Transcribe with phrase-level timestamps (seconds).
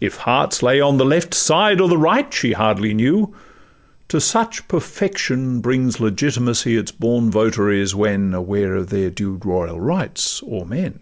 [0.00, 3.34] If hearts lay on the left side or the right She hardly knew,
[4.08, 10.42] to such perfection brings Legitimacy its born votaries, when Aware of their due royal rights
[10.46, 11.00] o'er men.